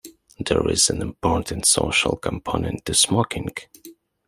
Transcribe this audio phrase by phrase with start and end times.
[0.39, 3.49] There is an important social component to smoking.